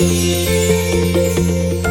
[0.00, 1.87] Música